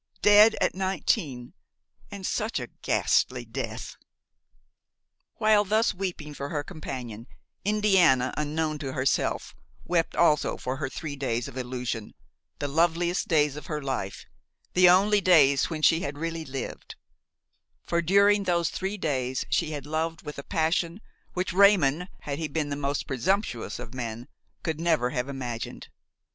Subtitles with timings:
[0.23, 1.53] Dead at nineteen
[2.09, 3.97] and such a ghastly death!"
[5.35, 7.27] While thus weeping for her companion,
[7.63, 9.53] Indiana, unknown to herself,
[9.85, 12.15] wept also for her three days of illusion,
[12.57, 14.25] the loveliest days of her life,
[14.73, 16.95] the only days when she had really lived;
[17.83, 20.99] for during those three days she had loved with a passion
[21.35, 24.27] which Raymon, had he been the most presumptuous of men,
[24.63, 25.89] could never have imagined.